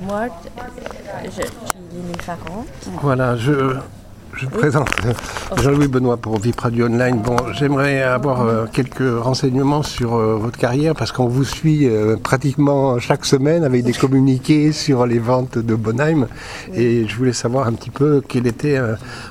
moi, 0.00 0.26
je, 1.24 1.30
suis 1.30 1.42
Lini 1.92 2.12
Farron. 2.20 2.64
Voilà, 3.00 3.36
je, 3.36 3.74
je 4.34 4.46
présente 4.46 4.88
Jean-Louis 5.56 5.88
Benoît 5.88 6.18
pour 6.18 6.38
Vip 6.38 6.60
Radio 6.60 6.86
Online. 6.86 7.22
Bon, 7.22 7.36
j'aimerais 7.54 8.02
avoir 8.02 8.42
euh, 8.42 8.66
quelques 8.70 9.18
renseignements 9.18 9.82
sur 9.82 10.14
euh, 10.14 10.36
votre 10.36 10.58
carrière 10.58 10.94
parce 10.94 11.10
qu'on 11.10 11.26
vous 11.26 11.44
suit 11.44 11.86
euh, 11.86 12.16
pratiquement 12.16 12.98
chaque 12.98 13.24
semaine 13.24 13.64
avec 13.64 13.82
des 13.82 13.94
communiqués 13.94 14.72
sur 14.72 15.06
les 15.06 15.18
ventes 15.18 15.56
de 15.56 15.74
Bonheim. 15.74 16.28
Et 16.74 17.06
je 17.08 17.16
voulais 17.16 17.32
savoir 17.32 17.66
un 17.66 17.72
petit 17.72 17.90
peu 17.90 18.20
quelle 18.20 18.46
était 18.46 18.78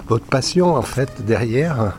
votre 0.07 0.25
passion 0.25 0.75
en 0.75 0.81
fait 0.81 1.23
derrière. 1.25 1.97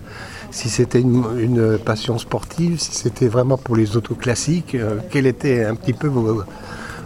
Si 0.51 0.71
c'était 0.71 1.01
une, 1.01 1.25
une, 1.39 1.79
passion 1.79 2.19
sportive, 2.19 2.81
si 2.81 2.93
c'était 2.93 3.29
vraiment 3.29 3.59
pour 3.59 3.77
les 3.77 3.97
autos 3.97 4.15
classiques, 4.15 4.77
quel 5.11 5.27
était 5.27 5.65
un 5.65 5.75
petit 5.75 5.93
peu 5.93 6.09
vos, 6.09 6.43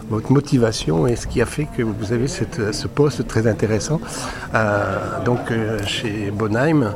votre 0.09 0.31
motivation 0.31 1.07
et 1.07 1.15
ce 1.15 1.27
qui 1.27 1.41
a 1.41 1.45
fait 1.45 1.67
que 1.77 1.81
vous 1.81 2.13
avez 2.13 2.27
ce 2.27 2.87
poste 2.87 3.27
très 3.27 3.47
intéressant 3.47 3.99
euh, 4.53 5.23
donc 5.25 5.51
euh, 5.51 5.79
chez 5.85 6.31
Bonheim. 6.31 6.93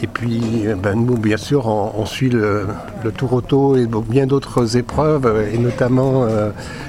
Et 0.00 0.06
puis, 0.06 0.66
euh, 0.66 0.76
ben, 0.76 0.94
nous, 0.94 1.16
bien 1.16 1.36
sûr, 1.36 1.66
on, 1.66 2.06
suit 2.06 2.30
le, 2.30 2.68
Tour 3.16 3.32
Auto 3.32 3.76
et 3.76 3.88
bien 4.08 4.26
d'autres 4.26 4.76
épreuves, 4.76 5.48
et 5.52 5.58
notamment 5.58 6.26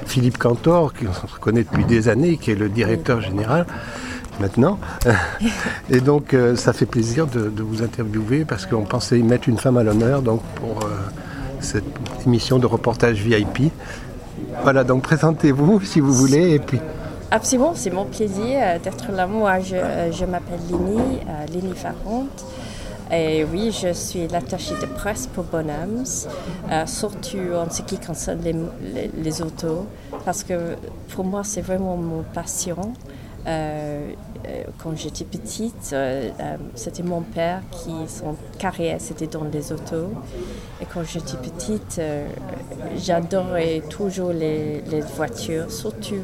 Philippe 0.05 0.37
Cantor, 0.37 0.93
qu'on 0.93 1.39
connaît 1.39 1.63
depuis 1.63 1.85
des 1.85 2.07
années, 2.07 2.37
qui 2.37 2.51
est 2.51 2.55
le 2.55 2.69
directeur 2.69 3.21
général 3.21 3.65
maintenant. 4.39 4.77
Et 5.89 6.01
donc, 6.01 6.35
ça 6.55 6.71
fait 6.71 6.85
plaisir 6.85 7.25
de, 7.25 7.51
vous 7.63 7.81
interviewer 7.81 8.45
parce 8.45 8.65
qu'on 8.67 8.83
pensait 8.83 9.17
y 9.17 9.23
mettre 9.23 9.49
une 9.49 9.57
femme 9.57 9.77
à 9.77 9.83
l'honneur 9.83 10.21
donc 10.21 10.41
pour 10.55 10.79
cette 11.61 11.83
émission 12.25 12.59
de 12.59 12.65
reportage 12.67 13.21
VIP. 13.21 13.71
Voilà, 14.63 14.83
donc 14.83 15.03
présentez-vous 15.03 15.81
si 15.81 15.99
vous 15.99 16.13
voulez 16.13 16.55
et 16.55 16.59
puis. 16.59 16.79
Absolument, 17.31 17.73
c'est 17.75 17.91
mon 17.91 18.05
plaisir 18.05 18.59
euh, 18.59 18.79
d'être 18.79 19.11
là. 19.11 19.27
Moi, 19.27 19.59
je, 19.59 19.75
euh, 19.75 20.27
m'appelle 20.27 20.59
Lini, 20.67 21.19
euh, 21.27 21.45
Lini 21.51 21.73
Farrant. 21.75 22.25
Et 23.11 23.43
oui, 23.43 23.71
je 23.71 23.93
suis 23.93 24.27
l'attachée 24.27 24.73
de 24.81 24.85
presse 24.87 25.27
pour 25.27 25.43
Bonhams, 25.43 26.05
surtout 26.85 27.55
en 27.55 27.67
ce 27.71 27.81
qui 27.81 27.97
concerne 27.97 28.39
les, 29.17 29.41
autos, 29.41 29.87
parce 30.25 30.43
que 30.43 30.75
pour 31.15 31.25
moi, 31.25 31.41
c'est 31.43 31.61
vraiment 31.61 31.97
mon 31.97 32.21
passion. 32.21 32.93
Quand 33.45 34.95
j'étais 34.95 35.25
petite, 35.25 35.95
c'était 36.75 37.03
mon 37.03 37.21
père 37.21 37.61
qui, 37.71 37.91
son 38.07 38.35
carrière, 38.57 38.97
c'était 38.99 39.27
dans 39.27 39.43
les 39.43 39.71
autos. 39.71 40.11
Et 40.81 40.85
quand 40.85 41.03
j'étais 41.03 41.37
petite, 41.37 42.01
j'adorais 42.97 43.81
toujours 43.89 44.31
les, 44.31 44.81
voitures, 45.15 45.71
surtout 45.71 46.23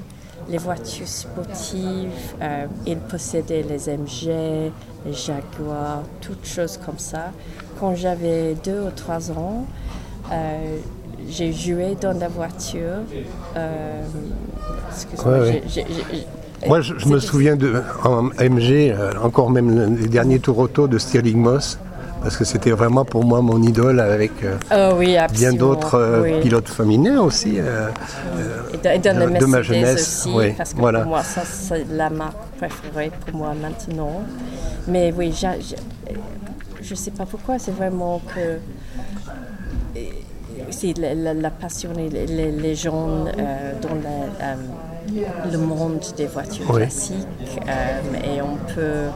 les 0.49 0.57
voitures 0.57 1.07
sportives. 1.07 2.09
Euh, 2.41 2.65
il 2.85 2.97
possédait 2.97 3.63
les 3.63 3.97
MG, 3.97 4.71
les 5.05 5.13
Jaguars, 5.13 6.03
toutes 6.21 6.45
choses 6.45 6.77
comme 6.77 6.99
ça. 6.99 7.31
Quand 7.79 7.95
j'avais 7.95 8.55
deux 8.55 8.81
ou 8.81 8.91
trois 8.91 9.31
ans, 9.31 9.65
euh, 10.31 10.77
j'ai 11.27 11.53
joué 11.53 11.95
dans 11.99 12.17
la 12.17 12.27
voiture. 12.27 12.99
Euh, 13.55 14.03
moi, 16.67 16.81
je, 16.81 16.93
me 17.07 17.19
souviens 17.19 17.55
de 17.55 17.81
en 18.03 18.23
MG, 18.23 18.91
euh, 18.91 19.11
encore 19.23 19.49
même 19.49 19.97
les 19.97 20.07
derniers 20.07 20.39
tours 20.39 20.59
auto 20.59 20.87
de 20.87 20.97
Stirling 20.97 21.37
Moss 21.37 21.77
parce 22.25 22.37
que 22.37 22.43
c'était 22.43 22.71
vraiment 22.71 23.05
pour 23.05 23.23
moi 23.23 23.39
mon 23.39 23.61
idole 23.61 23.99
avec 23.99 24.31
euh, 24.43 24.91
oh 24.95 25.29
bien 25.31 25.53
d'autres 25.53 25.93
euh, 25.93 26.41
pilotes 26.41 26.67
féminins 26.67 27.21
aussi 27.21 27.59
euh, 27.59 27.89
et 28.73 28.97
de, 28.97 29.45
ma 29.45 29.61
jeunesse. 29.61 30.25
Aussi, 30.25 30.53
parce 30.57 30.73
que 30.73 30.79
pour 30.79 31.05
moi, 31.05 31.21
ça 31.21 31.43
c'est 31.45 31.85
la 31.91 32.09
marque 32.09 32.35
préférée 32.57 33.11
pour 33.27 33.37
moi 33.37 33.53
maintenant. 33.53 34.23
Mais 34.87 35.13
oui, 35.15 35.35
je 35.39 36.89
ne 36.89 36.95
sais 36.95 37.11
pas 37.11 37.27
pourquoi, 37.27 37.59
c'est 37.59 37.75
vraiment 37.75 38.19
que 38.33 38.57
c'est 40.71 40.97
la, 40.97 41.51
passion 41.51 41.91
et 41.95 42.09
les, 42.09 42.73
gens 42.73 43.25
dans 43.83 43.95
le 45.51 45.57
monde 45.57 46.03
des 46.17 46.27
voitures 46.27 46.67
classiques 46.67 47.27
et 48.23 48.41
on 48.41 48.57
peut 48.73 49.07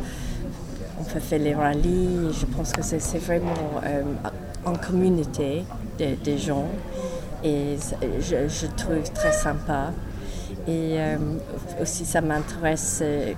on 1.00 1.04
peut 1.04 1.20
faire 1.20 1.40
les 1.40 1.56
rallyes. 1.56 2.30
Je 2.40 2.46
pense 2.46 2.72
que 2.74 2.82
c'est 2.82 3.20
vraiment 3.20 3.54
euh, 3.86 4.04
en 4.66 4.76
communauté 4.76 5.64
des 5.98 6.38
gens 6.38 6.68
et 7.44 7.78
je, 8.20 8.48
je, 8.48 8.68
trouve 8.76 9.04
très 9.14 9.32
sympa. 9.32 9.92
Et 10.70 11.00
euh, 11.00 11.16
aussi, 11.82 12.06
ça 12.06 12.22
m'intéresse 12.22 13.00
euh, 13.02 13.34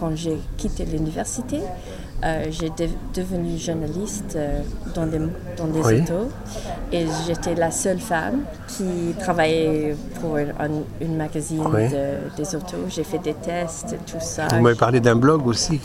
quand 0.00 0.16
j'ai 0.16 0.38
quitté 0.56 0.86
l'université. 0.86 1.60
Euh, 2.24 2.46
j'ai 2.50 2.72
devenu 3.14 3.56
journaliste 3.58 4.36
dans 4.92 5.06
des, 5.06 5.20
dans 5.56 5.66
des 5.66 6.00
autos 6.00 6.28
et 6.90 7.06
j'étais 7.24 7.54
la 7.54 7.70
seule 7.70 8.00
femme 8.00 8.40
qui 8.66 9.14
travaillait 9.20 9.94
pour 10.20 10.36
une 10.36 11.16
magazine 11.16 11.62
des 12.36 12.56
autos. 12.56 12.88
J'ai 12.88 13.04
fait 13.04 13.18
des 13.18 13.34
tests, 13.34 13.94
tout 14.04 14.18
ça. 14.18 14.48
Vous 14.50 14.62
m'avez 14.62 14.74
parlé 14.74 14.98
d'un 14.98 15.14
blog 15.14 15.46
aussi. 15.46 15.80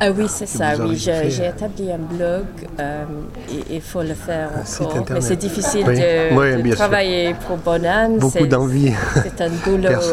ah 0.00 0.10
oui, 0.10 0.26
c'est 0.28 0.46
ça. 0.46 0.72
Oui, 0.76 0.96
j'ai 0.96 1.46
établi 1.46 1.92
un 1.92 1.98
blog. 1.98 2.46
Il 3.70 3.80
faut 3.80 4.02
le 4.02 4.14
faire 4.14 4.50
encore. 4.80 5.04
Mais 5.10 5.20
c'est 5.20 5.36
difficile 5.36 5.84
de, 5.84 6.74
travailler 6.74 7.34
pour 7.46 7.58
Bonham. 7.58 8.18
Beaucoup 8.18 8.46
d'envie. 8.46 8.92
C'est 9.22 9.40
un 9.40 9.50
boulot 9.64 10.00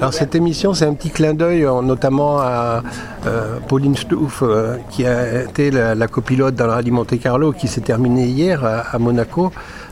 Alors 0.00 0.14
cette 0.14 0.36
émission, 0.36 0.74
c'est 0.74 0.84
un 0.84 0.94
petit 0.94 1.10
clin 1.10 1.34
d'œil 1.34 1.64
euh, 1.64 1.82
notamment 1.82 2.38
à 2.38 2.84
euh, 3.26 3.58
Pauline 3.66 3.96
Stouff, 3.96 4.42
euh, 4.42 4.76
qui 4.90 5.04
a 5.04 5.42
été 5.42 5.72
la, 5.72 6.06
copilote 6.06 6.54
dans 6.54 6.66
le 6.66 6.72
rallye 6.72 6.92
Monte 6.92 7.18
Carlo, 7.18 7.52
qui 7.52 7.66
s'est 7.66 7.80
terminé 7.80 8.26
hier 8.26 8.64
à, 8.64 8.96
Monaco. 9.00 9.50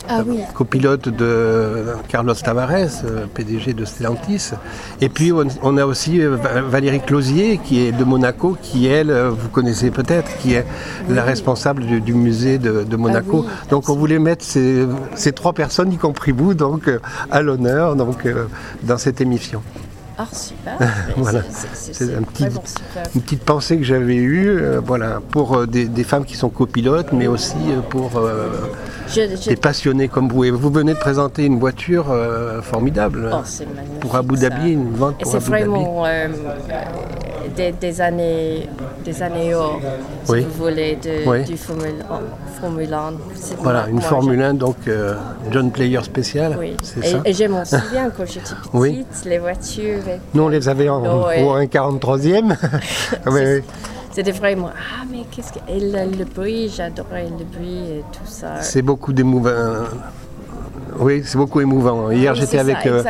Ah 0.09 0.23
oui. 0.27 0.41
copilote 0.55 1.09
de 1.09 1.85
Carlos 2.09 2.35
Tavares, 2.35 3.03
PDG 3.35 3.75
de 3.75 3.85
Stellantis. 3.85 4.51
Et 5.01 5.09
puis 5.09 5.33
on, 5.33 5.77
a 5.77 5.87
aussi 5.87 6.21
Valérie 6.21 7.01
Closier, 7.01 7.59
qui 7.63 7.81
est 7.81 7.93
de 7.93 8.05
Monaco, 8.05 8.57
qui 8.61 8.87
elle, 8.87 9.13
vous 9.13 9.49
connaissez 9.49 9.91
peut-être, 9.91 10.37
qui 10.39 10.55
est 10.55 10.67
la 11.09 11.23
responsable 11.23 11.85
du, 12.01 12.15
musée 12.15 12.59
de, 12.59 12.97
Monaco. 12.97 13.45
Ah 13.49 13.67
donc 13.71 13.89
on 13.89 13.97
voulait 13.97 14.19
mettre 14.19 14.45
ces, 14.45 14.87
ces, 15.15 15.33
trois 15.33 15.53
personnes, 15.53 15.93
y 15.93 15.99
compris 15.99 16.33
vous, 16.33 16.55
donc 16.55 16.91
à 17.31 17.43
l'honneur 17.43 17.97
donc 17.97 18.27
dans 18.83 18.99
cette 18.99 19.21
émission. 19.21 19.63
Ah, 20.19 20.27
super. 20.33 20.79
voilà. 21.17 21.43
C'est 21.73 22.15
un 22.15 22.23
petit, 22.23 22.47
une 23.15 23.21
petite 23.21 23.43
pensée 23.43 23.77
que 23.77 23.85
j'avais 23.85 24.15
eue 24.15 24.49
euh, 24.49 24.81
voilà, 24.85 25.21
pour 25.31 25.57
euh, 25.57 25.67
des, 25.67 26.05
femmes 26.05 26.25
qui 26.25 26.37
sont 26.37 26.49
copilotes, 26.49 27.13
mais 27.13 27.27
aussi 27.27 27.57
euh, 27.69 27.81
pour 27.81 28.21
des 29.15 29.57
passionnés 29.57 30.09
comme 30.09 30.29
vous. 30.29 30.45
Et 30.45 30.51
vous 30.51 30.71
venez 30.71 30.95
de 30.95 30.99
présenter 30.99 31.45
une 31.45 31.59
voiture 31.59 32.15
formidable 32.63 33.31
oh, 33.33 33.43
pour 34.01 34.17
Abu 34.17 34.37
Dhabi, 34.37 34.73
une 34.73 34.95
vente 34.95 35.19
pour 35.19 35.35
Abu 35.35 35.45
Dhabi. 35.45 35.59
C'est 35.59 35.65
vraiment 35.65 36.05
des, 37.81 38.01
années, 38.01 38.69
des 39.07 39.23
années 39.23 39.55
or, 39.55 39.81
si 40.25 40.41
vous 40.41 40.65
voulez, 40.65 40.97
de, 40.97 41.45
du 41.45 41.57
Formule, 41.57 42.93
1. 42.93 43.13
Voilà, 43.59 43.87
une 43.89 44.01
Formule 44.01 44.43
1, 44.43 44.55
donc 44.55 44.77
John 45.51 45.71
Player 45.71 46.03
spécial. 46.03 46.57
Oui. 46.59 46.77
Et, 47.03 47.31
et, 47.31 47.33
je 47.33 47.45
m'en 47.45 47.65
souviens 47.65 48.11
quand 48.15 48.27
j'étais 48.27 48.55
petite, 48.73 49.25
les 49.25 49.39
voitures 49.39 50.03
nous, 50.35 50.43
on 50.43 50.49
les 50.49 50.69
avait 50.69 50.89
en, 50.89 51.05
un 51.05 51.65
43e. 51.65 52.57
C'était 54.13 54.33
vraiment, 54.33 54.71
ah, 54.75 55.05
mais 55.11 55.25
qu'est-ce 55.31 55.53
que. 55.53 55.59
Et 55.69 55.79
le, 55.79 56.17
le 56.17 56.25
bruit, 56.25 56.73
j'adorais 56.75 57.29
le 57.39 57.45
bruit 57.45 57.99
et 57.99 58.05
tout 58.13 58.25
ça. 58.25 58.63
C'est 58.63 58.81
beaucoup 58.81 59.13
d'émouvant 59.13 59.51
oui, 60.99 61.23
c'est 61.25 61.39
beaucoup 61.39 61.61
émouvant. 61.61 62.11
Hier, 62.11 62.35
j'étais 62.35 62.59
avec, 62.59 62.87
euh, 62.87 63.03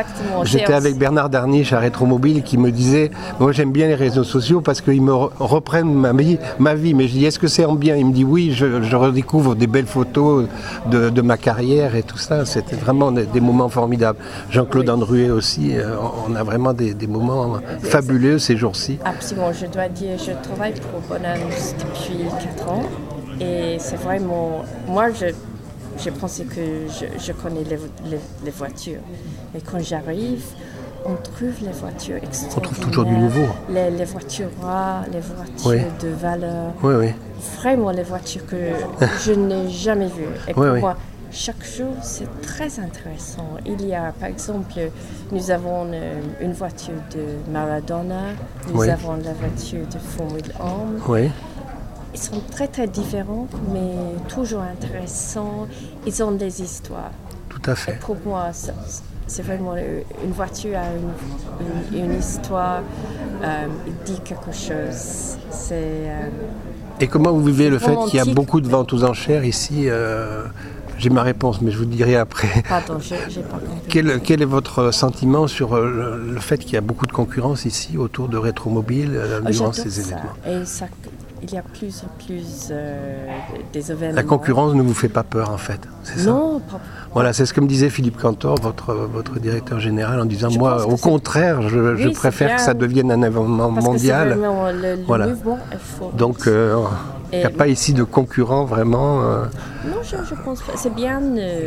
j'étais 0.43 0.73
avec 0.73 0.97
Bernard 0.97 1.29
Darniche 1.29 1.73
à 1.73 1.79
Rétromobile 1.79 2.43
qui 2.43 2.57
me 2.57 2.71
disait 2.71 3.11
Moi, 3.39 3.51
j'aime 3.51 3.71
bien 3.71 3.87
les 3.87 3.95
réseaux 3.95 4.23
sociaux 4.23 4.61
parce 4.61 4.81
qu'ils 4.81 5.01
me 5.01 5.13
reprennent 5.13 5.93
ma 5.93 6.13
vie, 6.13 6.37
ma 6.59 6.75
vie. 6.75 6.93
Mais 6.93 7.07
je 7.07 7.13
dis 7.13 7.25
Est-ce 7.25 7.39
que 7.39 7.47
c'est 7.47 7.65
en 7.65 7.75
bien? 7.75 7.95
Il 7.95 8.07
me 8.07 8.13
dit 8.13 8.23
Oui, 8.23 8.51
je, 8.53 8.95
redécouvre 8.95 9.55
des 9.55 9.67
belles 9.67 9.85
photos 9.85 10.47
de, 10.89 11.21
ma 11.21 11.37
carrière 11.37 11.95
et 11.95 12.03
tout 12.03 12.17
ça. 12.17 12.45
C'était 12.45 12.75
vraiment 12.75 13.11
des, 13.11 13.41
moments 13.41 13.69
formidables. 13.69 14.19
Jean-Claude 14.49 14.89
Andruet 14.89 15.29
aussi, 15.29 15.77
euh, 15.77 15.95
on 16.27 16.35
a 16.35 16.43
vraiment 16.43 16.73
des, 16.73 16.95
moments 17.07 17.59
fabuleux 17.81 18.39
ces 18.39 18.57
jours-ci. 18.57 18.99
Absolument, 19.05 19.51
je 19.53 19.65
dois 19.65 19.87
dire, 19.87 20.17
je 20.17 20.31
travaille 20.47 20.73
pour 20.73 21.01
Bonham 21.07 21.37
depuis 21.79 22.25
4 22.57 22.69
ans. 22.69 22.83
Et 23.39 23.77
c'est 23.79 23.97
vraiment. 23.97 24.63
Moi, 24.87 25.11
je 25.11 25.27
je 25.97 26.09
pensais 26.09 26.43
que 26.43 26.87
je, 27.19 27.31
connais 27.31 27.63
les, 27.63 28.51
voitures. 28.51 29.01
Mais 29.53 29.61
quand 29.61 29.79
j'arrive, 29.79 30.43
on 31.05 31.15
trouve 31.15 31.53
les 31.61 31.71
voitures 31.71 32.17
extraordinaires. 32.17 32.57
On 32.57 32.61
trouve 32.61 32.79
toujours 32.79 33.05
du 33.05 33.17
nouveau. 33.17 33.47
Les, 33.69 34.05
voitures 34.05 34.49
rares, 34.61 35.05
les 35.11 35.19
voitures 35.19 35.91
de 36.01 36.09
valeur. 36.09 36.73
Oui, 36.83 36.95
oui. 36.95 37.07
Vraiment 37.57 37.91
les 37.91 38.03
voitures 38.03 38.45
que 38.45 38.55
je 39.25 39.31
n'ai 39.31 39.69
jamais 39.69 40.07
vues. 40.07 40.25
Et 40.47 40.53
pour 40.53 40.65
moi, 40.65 40.97
chaque 41.31 41.65
jour, 41.65 41.93
c'est 42.01 42.41
très 42.41 42.79
intéressant. 42.79 43.57
Il 43.65 43.85
y 43.85 43.93
a, 43.93 44.11
par 44.11 44.29
exemple, 44.29 44.73
nous 45.31 45.51
avons 45.51 45.87
une 46.41 46.53
voiture 46.53 46.95
de 47.13 47.51
Maradona, 47.51 48.29
nous 48.73 48.81
avons 48.83 49.15
la 49.17 49.33
voiture 49.33 49.85
de 49.87 49.99
Formule 49.99 50.51
1. 50.59 50.99
Ils 52.17 52.23
sont 52.23 52.41
très 52.51 52.67
très 52.67 52.87
différents, 52.87 53.47
mais 53.73 53.93
toujours 54.27 54.61
intéressants. 54.61 55.67
Ils 56.07 56.23
ont 56.23 56.31
des 56.31 56.61
histoires. 56.63 57.11
tout 57.49 57.61
à 57.69 57.75
fait. 57.75 57.99
Pour 57.99 58.17
moi, 58.25 58.45
c'est 59.27 59.43
vraiment 59.43 59.75
une 59.75 60.31
voiture 60.31 60.75
a 60.77 60.85
une, 60.97 61.97
une- 61.99 62.05
une 62.11 62.19
histoire, 62.19 62.81
euh, 63.43 63.67
il 63.87 63.93
dit 64.05 64.19
quelque 64.21 64.51
chose. 64.51 65.37
C'est 65.51 65.73
euh, 65.75 67.01
Et 67.01 67.07
comment 67.07 67.31
vous 67.31 67.43
vivez 67.43 67.69
le 67.69 67.77
fait 67.77 67.95
qu'il 68.07 68.17
y 68.17 68.19
a 68.19 68.33
beaucoup 68.39 68.61
de 68.61 68.67
ventes 68.69 68.93
aux 68.93 69.03
enchères 69.03 69.43
ici 69.45 69.85
euh, 69.87 70.45
J'ai 70.97 71.09
ma 71.11 71.21
réponse, 71.23 71.61
mais 71.61 71.69
je 71.71 71.77
vous 71.77 71.85
dirai 71.85 72.15
après. 72.15 72.63
pardon, 72.67 72.97
je 72.99 73.13
j'ai 73.29 73.41
pas 73.41 73.59
compris. 73.59 73.87
Quel, 73.89 74.19
quel 74.21 74.41
est 74.41 74.45
votre 74.59 74.91
sentiment 74.91 75.45
sur 75.47 75.73
euh, 75.75 75.85
le, 76.25 76.33
le 76.33 76.39
fait 76.39 76.57
qu'il 76.59 76.73
y 76.73 76.77
a 76.77 76.81
beaucoup 76.81 77.05
de 77.05 77.11
concurrence 77.11 77.65
ici 77.65 77.97
autour 77.97 78.27
de 78.29 78.37
Rétromobile 78.37 79.11
durant 79.51 79.73
ces 79.73 79.99
événements? 79.99 80.35
Et 80.47 80.65
ça, 80.65 80.85
il 81.43 81.53
y 81.53 81.57
a 81.57 81.61
plus 81.61 82.03
en 82.03 82.23
plus 82.25 82.69
euh, 82.71 83.27
des 83.73 83.91
événements. 83.91 84.15
La 84.15 84.23
concurrence 84.23 84.73
ne 84.73 84.81
vous 84.81 84.93
fait 84.93 85.09
pas 85.09 85.23
peur 85.23 85.49
en 85.51 85.57
fait, 85.57 85.79
c'est 86.03 86.19
ça? 86.19 86.29
Non, 86.31 86.59
pas. 86.59 86.79
Voilà, 87.13 87.33
c'est 87.33 87.45
ce 87.45 87.53
que 87.53 87.61
me 87.61 87.67
disait 87.67 87.89
Philippe 87.89 88.17
Cantor, 88.17 88.55
votre, 88.61 88.93
votre 88.93 89.39
directeur 89.39 89.79
général, 89.79 90.19
en 90.19 90.25
disant 90.25 90.49
Je 90.49 90.59
moi, 90.59 90.85
au 90.85 90.97
contraire, 90.97 91.67
je, 91.67 91.95
Oui, 91.95 92.11
préfère 92.13 92.55
que 92.57 92.61
ça 92.61 92.73
devienne 92.73 93.11
un 93.11 93.21
événement 93.21 93.73
Parce 93.73 93.75
que 93.75 93.81
c'est 93.81 93.87
mondial. 93.87 94.29
vraiment 94.29 94.67
le, 94.71 94.95
le 94.95 95.03
Voilà. 95.07 95.27
mouvement 95.27 95.57
est 95.71 95.77
fort. 95.79 96.11
Donc, 96.11 96.45
euh, 96.47 96.75
il 97.33 97.39
n'y 97.39 97.45
a 97.45 97.49
pas 97.49 97.67
ici 97.67 97.93
de 97.93 98.03
concurrents 98.03 98.65
vraiment. 98.65 99.21
euh, 99.23 99.45
non, 99.85 99.97
je, 100.03 100.15
je 100.29 100.35
pense 100.43 100.61
pas. 100.61 100.73
C'est 100.75 100.93
bien. 100.93 101.21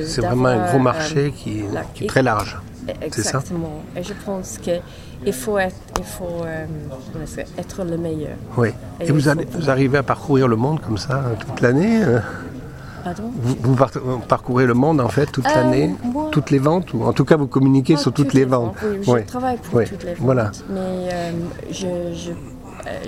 c'est 0.06 0.20
vraiment 0.20 0.49
un 0.49 0.69
gros 0.69 0.78
marché 0.78 1.32
qui, 1.37 1.62
la- 1.72 1.82
qui 1.82 2.05
est 2.05 2.06
très 2.06 2.22
large. 2.22 2.58
Exactement. 3.03 3.82
Et 3.97 4.03
je 4.03 4.12
pense 4.25 4.59
que 4.59 4.71
il 5.27 5.32
faut 5.32 5.59
être, 5.59 5.77
il 5.99 6.05
faut 6.05 6.43
euh, 6.44 6.65
être 7.59 7.85
le 7.85 7.97
meilleur. 7.99 8.37
Oui. 8.56 8.69
Et 9.00 9.09
Et 9.09 9.12
vous, 9.12 9.29
allez- 9.29 9.47
arrivez 9.69 9.99
à 9.99 10.03
parcourir 10.03 10.49
le 10.49 10.56
monde 10.56 10.81
comme 10.81 10.99
ça 10.99 11.17
euh, 11.17 11.35
toute 11.38 11.61
l'année 11.61 12.03
euh 12.05 12.21
Pardon? 13.03 13.31
Vous, 13.35 13.56
vous 13.62 14.19
parcourez 14.29 14.67
le 14.67 14.75
monde 14.75 15.00
en 15.00 15.09
fait 15.09 15.25
toute 15.27 15.47
Euh, 15.47 15.55
l'année, 15.55 15.94
moi- 16.05 16.29
toutes 16.31 16.50
les 16.50 16.59
ventes, 16.59 16.93
ou 16.93 17.03
en 17.05 17.15
tout 17.15 17.25
cas 17.25 17.37
vous 17.37 17.47
communiquez 17.47 17.97
sur 17.97 18.12
toutes, 18.12 18.35
les 18.35 18.44
ventes. 18.44 18.77
Oui, 18.82 18.99
je 19.03 19.11
Oui. 19.11 19.25
travaille 19.25 19.56
pour 19.56 19.75
Oui. 19.79 19.85
toutes 19.88 20.05
les 20.05 20.11
ventes. 20.15 20.21
Voilà. 20.23 20.50
Mais 20.69 21.09
euh, 21.11 21.31
je, 21.71 21.87
je, 22.15 22.31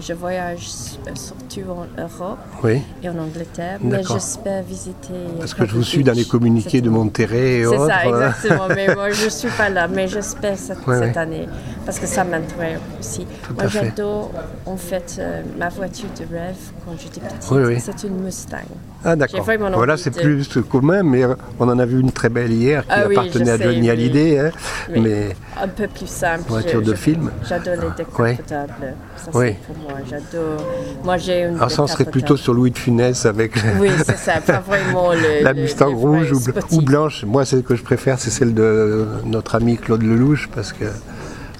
je 0.00 0.12
voyage 0.12 0.66
euh, 1.06 1.10
surtout 1.14 1.70
en 1.70 1.86
Europe 2.00 2.38
Oui. 2.62 2.80
et 3.02 3.08
en 3.08 3.18
Angleterre, 3.18 3.78
mais 3.82 4.02
j'espère 4.02 4.62
visiter. 4.62 5.12
Parce 5.38 5.54
que 5.54 5.66
je 5.66 5.74
vous 5.74 5.82
suis 5.82 6.04
dans 6.04 6.12
les 6.12 6.24
communiqués 6.24 6.80
de. 6.80 6.90
Monterrey 6.92 7.58
et 7.60 7.62
C'est 7.62 7.66
autres. 7.68 7.86
ça, 7.88 8.00
euh, 8.06 8.28
exactement. 8.28 8.68
mais 8.74 8.86
moi, 8.94 9.10
je 9.10 9.24
ne 9.24 9.30
suis 9.30 9.48
pas 9.50 9.68
là. 9.70 9.88
Mais 9.88 10.08
j'espère 10.08 10.56
cette, 10.58 11.16
année. 11.16 11.48
Parce 11.86 11.98
que 11.98 12.06
ça 12.06 12.22
m'intéresse 12.22 12.78
aussi. 13.00 13.26
Tout 13.42 13.54
moi, 13.54 13.66
j'adore, 13.66 14.30
en 14.66 14.76
fait, 14.76 15.16
euh, 15.18 15.42
ma 15.58 15.68
voiture 15.70 16.08
de 16.20 16.34
rêve 16.36 16.54
quand 16.84 16.92
j'étais 16.98 17.20
petite. 17.20 17.50
Oui, 17.50 17.62
oui. 17.66 17.80
C'est 17.80 18.02
une 18.06 18.20
Mustang. 18.22 18.58
Ah 19.04 19.16
d'accord. 19.16 19.44
Voilà, 19.74 19.96
c'est 19.96 20.10
de- 20.14 20.20
plus 20.20 20.46
commun, 20.70 21.02
mais 21.02 21.24
euh, 21.24 21.34
on 21.58 21.68
en 21.68 21.78
a 21.78 21.84
vu 21.86 21.98
une 22.00 22.12
très 22.12 22.28
belle 22.28 22.52
hier 22.52 22.82
qui 22.82 22.88
Ah 22.90 23.00
appartenait 23.06 23.50
à 23.50 23.58
Johnny. 23.58 23.90
Hallyday, 23.90 24.38
hein, 24.38 24.50
mais 24.90 25.34
Un 25.60 25.68
peu 25.68 25.88
plus 25.88 26.06
simple. 26.08 26.44
Voiture 26.48 26.80
Je- 26.84 26.90
de 26.90 26.94
je- 26.94 27.00
film. 27.00 27.30
J'adore 27.48 27.74
les 27.76 27.90
décapotables. 27.96 28.94
Ça, 29.16 29.30
c'est 29.32 29.38
Oui. 29.38 29.54
Pour 29.66 29.76
moi. 29.78 29.98
J'adore. 30.08 30.64
Moi, 31.04 31.16
j'ai 31.18 31.42
une. 31.42 31.56
alors 31.56 31.70
ça 31.70 31.82
on 31.82 31.86
serait 31.86 32.04
plutôt 32.04 32.36
sur 32.36 32.54
Louis 32.54 32.70
de 32.70 32.78
Funès 32.78 33.26
avec 33.26 33.54
Oui, 33.80 33.90
c'est 34.04 34.18
ça. 34.18 34.40
Pas 34.40 34.60
vraiment 34.60 35.12
le. 35.12 35.42
la 35.42 35.54
Mustang 35.54 35.94
rouge 35.94 36.32
ou, 36.32 36.40
ou 36.76 36.82
blanche. 36.82 37.24
Moi 37.24 37.44
celle 37.44 37.62
que 37.62 37.74
je 37.74 37.82
préfère 37.82 38.18
c'est 38.18 38.30
celle 38.30 38.54
de 38.54 39.06
notre 39.24 39.54
ami 39.54 39.76
Claude 39.76 40.02
Lelouch 40.02 40.48
parce 40.54 40.72
que 40.72 40.86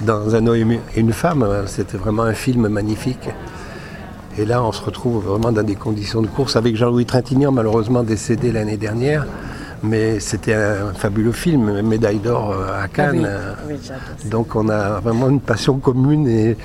dans 0.04 0.34
Un 0.34 0.46
homme 0.46 0.72
et 0.72 0.80
une 0.96 1.12
femme, 1.12 1.42
euh, 1.42 1.66
c'était 1.66 1.96
vraiment 1.96 2.24
un 2.24 2.34
film 2.34 2.68
magnifique. 2.68 3.28
Et 4.38 4.44
là, 4.44 4.62
on 4.62 4.72
se 4.72 4.82
retrouve 4.82 5.24
vraiment 5.24 5.52
dans 5.52 5.62
des 5.62 5.74
conditions 5.74 6.22
de 6.22 6.26
course 6.26 6.56
avec 6.56 6.74
Jean-Louis 6.74 7.04
Trintignant, 7.04 7.52
malheureusement 7.52 8.02
décédé 8.02 8.50
l'année 8.50 8.78
dernière. 8.78 9.26
Mais 9.82 10.20
c'était 10.20 10.54
un 10.54 10.92
fabuleux 10.94 11.32
film, 11.32 11.82
médaille 11.82 12.18
d'or 12.20 12.52
euh, 12.52 12.68
à 12.68 12.82
Ah 12.84 12.88
Cannes. 12.88 13.28
oui, 13.68 13.74
oui. 14.24 14.28
Donc 14.30 14.54
on 14.54 14.68
a 14.68 15.00
vraiment 15.00 15.28
une 15.28 15.40
passion 15.40 15.78
commune 15.78 16.28
et 16.28 16.56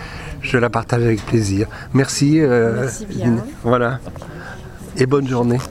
je 0.42 0.58
la 0.58 0.70
partage 0.70 1.02
avec 1.04 1.26
plaisir. 1.26 1.68
Merci. 1.94 2.40
euh, 2.40 2.82
Merci 2.82 3.06
bien. 3.08 3.38
Voilà. 3.64 4.00
Et 4.98 5.06
bonne 5.06 5.28
journée. 5.28 5.58